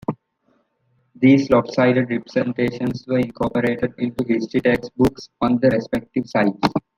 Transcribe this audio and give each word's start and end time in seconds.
These 1.13 1.51
lopsided 1.51 2.09
representations 2.09 3.05
were 3.07 3.19
incorporated 3.19 3.93
into 3.99 4.23
history 4.27 4.61
text 4.61 4.89
books 4.97 5.29
on 5.41 5.59
the 5.59 5.69
respective 5.69 6.27
sides. 6.27 6.57